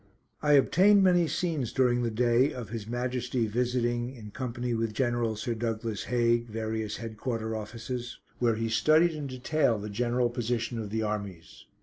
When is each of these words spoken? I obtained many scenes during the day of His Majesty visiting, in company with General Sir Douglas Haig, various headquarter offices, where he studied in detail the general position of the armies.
I 0.41 0.53
obtained 0.53 1.03
many 1.03 1.27
scenes 1.27 1.71
during 1.71 2.01
the 2.01 2.09
day 2.09 2.51
of 2.53 2.69
His 2.69 2.87
Majesty 2.87 3.45
visiting, 3.45 4.15
in 4.15 4.31
company 4.31 4.73
with 4.73 4.95
General 4.95 5.35
Sir 5.35 5.53
Douglas 5.53 6.05
Haig, 6.05 6.47
various 6.49 6.97
headquarter 6.97 7.55
offices, 7.55 8.17
where 8.39 8.55
he 8.55 8.67
studied 8.67 9.11
in 9.11 9.27
detail 9.27 9.77
the 9.77 9.91
general 9.91 10.31
position 10.31 10.79
of 10.79 10.89
the 10.89 11.03
armies. 11.03 11.65